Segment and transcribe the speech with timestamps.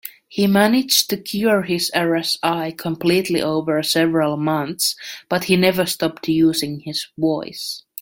[0.27, 4.95] He managed to cure his RSI completely over several months,
[5.29, 7.83] but he never stopped using his voice.